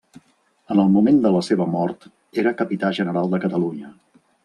En 0.75 0.81
el 0.83 0.89
moment 0.93 1.19
de 1.27 1.33
la 1.35 1.43
seva 1.49 1.69
mort 1.75 2.09
era 2.45 2.57
capità 2.65 2.95
general 3.01 3.33
de 3.35 3.45
Catalunya. 3.49 3.97